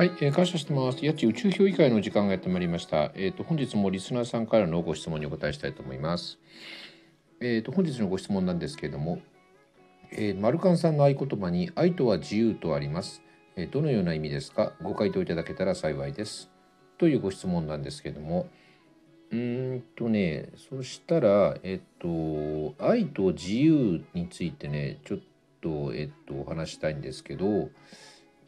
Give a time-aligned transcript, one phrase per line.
[0.00, 1.04] はい、えー、感謝してます。
[1.04, 3.12] やっち宇宙評議会の時間がやってまいりました。
[3.14, 6.38] えっ、と本日もリスナーさんからのご質問にお答えしたいと思います。
[7.38, 9.20] えっ、と本日のご質問なんですけれども、
[10.10, 13.20] えー、マルカンさんの合言葉に愛とは自由とあります。
[13.56, 14.72] えーどのような意味ですか？
[14.80, 16.48] ご回答いただけたら幸いです。
[16.96, 18.48] というご質問なんですけれども、
[19.30, 25.18] うーんとね、そしたらえっ、と愛と自由についてね、ちょっ
[25.60, 27.68] とえっ、とお話したいんですけど。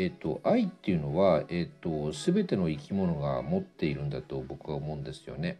[0.00, 5.58] えっと、愛っていうのは、えっと、全ての生き物が持っているんだと僕は思うんですよね。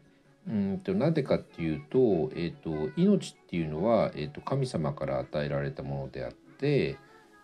[0.48, 6.96] うんとなぜかっていうと、えっと、命っていうのは、えっと、神様から与えられたものであって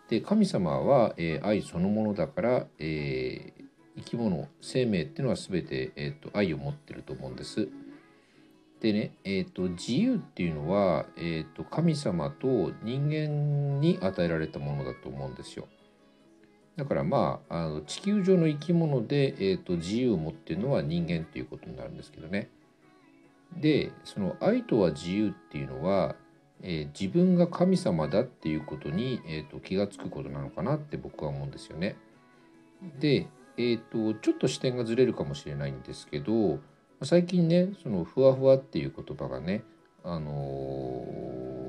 [0.09, 3.65] で神様は、えー愛そのものだから、えー
[3.97, 7.69] 生き物生命っていうのは全て、えっと、愛を持ってると思うんです。
[8.81, 15.67] でね、えっと、自由っていうのは、えっと、神様と人間に与えられたものだと思うんですよ。
[16.77, 22.49] だからまああの地球上の生き物で、えー、と自由を持ってるのは人間っていうことになるんですけどね。
[23.55, 26.15] でその愛とは自由っていうのは、
[26.61, 31.95] えー自分が神様だっていうことに、えー、と気が付くことなのかなって僕は思うんですよね。
[32.99, 36.59] で、えー、とちょっと視点がずれるかもしれないんですけど
[37.03, 39.63] 最近ねそのふわふわっていう言葉がね
[40.03, 41.65] あのー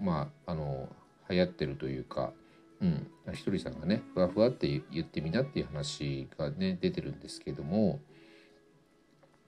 [0.00, 0.88] まああの
[1.28, 2.32] 流行ってるというか
[2.80, 8.00] うん、ひとりさんがねふわふわって言ってみなっていう話がね出てるんですけども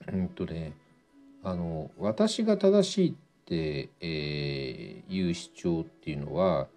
[0.06, 0.74] うんとね
[1.42, 6.68] あの私が正しいって、えーいう主張っていうのは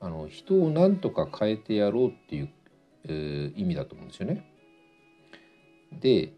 [0.00, 2.48] あの人を何とか変えてやろうっていう、
[3.04, 4.46] えー意味だと思うんですよね。
[6.00, 6.32] で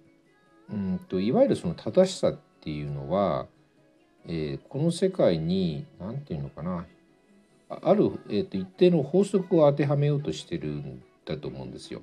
[0.70, 3.46] うんといわゆるその正しさっていうのは、
[4.26, 6.86] えーこの世界に何て言うのかな
[7.68, 12.02] ある、えー、と一定の法則を当てはめようとしてるんだと思うんですよ。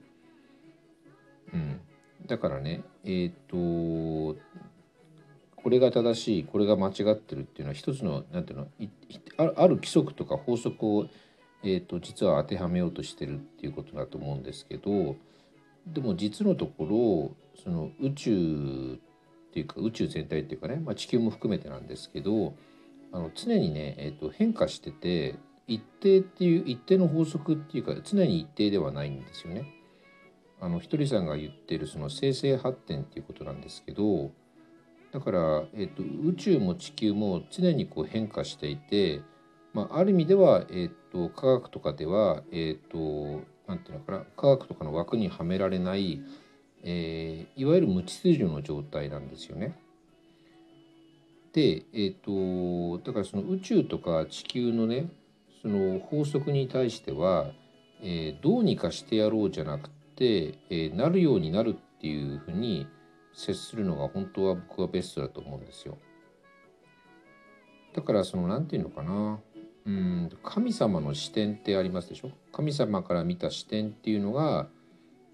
[1.54, 1.80] うん、
[2.26, 4.38] だからねえっ、と
[5.64, 8.90] これが正しいこれが間違ってるっていうのは一つのなんていうのいい
[9.38, 11.08] ある規則とか法則を、
[11.64, 15.16] えー、と実は当てはめようとしてるっていうことだと思うんですけど
[15.88, 19.00] でも実のところその宇宙
[19.50, 22.56] っていうか宇宙全体っていうかね、まあ、地球も含めてなんですけど
[23.14, 25.36] あの常にね、えー、と変化してて
[25.68, 29.66] 一定っていう一定の法則っていうか常に一定ではないんですよね。
[30.60, 34.32] あのひとりさんが言ってるその生成発展っていうことなんですけど
[35.12, 39.22] だから、えー、と宇宙も地球も常にこう変化していて、
[39.74, 46.22] まあ、ある意味では、えー、と科学とかでは、えー、となんていうのかな科学とかの枠にはめられない、
[46.84, 49.78] えーいわゆる無秩序の状態なんですよね。
[51.54, 55.10] で、えっとだからその宇宙とか地球のね
[55.64, 57.52] その法則に対しては、
[58.02, 62.86] えーどうにかしてやろうじゃなくて、えーなるようになるっていうふうに
[63.34, 65.98] 接するのが本当は僕はベストだと思うんですよ。
[67.96, 69.40] だからその何て言うのかな
[69.86, 74.68] うん神様の視点ってありますでしょ神様から見た視点っていうのが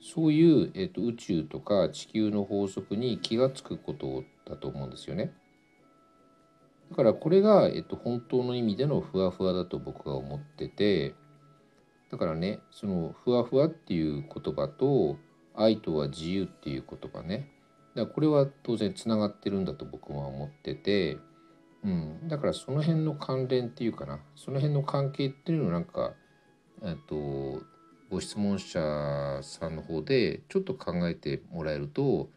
[0.02, 5.34] そういう、えっと宇宙とか地球の法則に気が付くことだと思うんですよね。
[6.90, 11.14] だからこれが、えっと、本当の意味でのふわふわだと僕は思ってて
[12.12, 15.18] だからねそのふわふわっていう言葉と
[15.56, 17.52] 愛とは自由っていう言葉ね。
[17.96, 21.18] だからこれは当然つながってるんだと僕は思ってて、
[21.84, 24.20] うん、だからその辺の関連っていうかな。
[24.36, 26.14] その辺の関係っていうのをなんか
[26.84, 27.62] えっと
[28.10, 32.30] ご質問者さんの方でちょっと考えてもらえると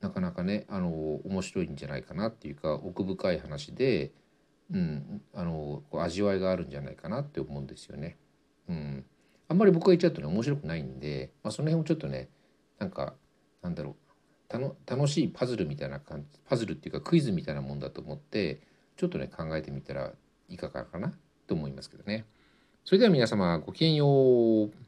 [0.00, 0.88] なかなかねあの
[1.24, 4.12] 面白いんじゃないかなっていうか奥深い話で、
[4.72, 8.16] うん、あのこう味わいがあるんじゃないかなって思うんですよね。
[8.68, 9.04] うん、
[9.48, 12.28] あんまり僕が言っちゃうとね面白くないんで、まあ、その辺をちょっとね
[12.78, 13.14] なんか
[13.62, 13.94] なんだろう
[14.48, 18.60] たの楽しいパズルみたいな感じパズルっていうかクイズみたいなもんだと思って
[18.96, 20.12] ちょっとね考えてみたら
[20.48, 21.12] いかがかな
[21.46, 22.26] と思いますけどね。
[22.84, 24.87] それでは皆様ごきげんよう。